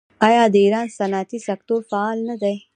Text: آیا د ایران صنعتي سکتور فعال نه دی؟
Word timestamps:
آیا 0.27 0.43
د 0.53 0.55
ایران 0.63 0.87
صنعتي 0.99 1.39
سکتور 1.47 1.79
فعال 1.89 2.17
نه 2.29 2.35
دی؟ 2.41 2.55